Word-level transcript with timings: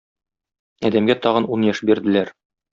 Адәмгә 0.91 1.17
тагын 1.27 1.47
ун 1.59 1.69
яшь 1.71 1.85
бирделәр. 1.93 2.37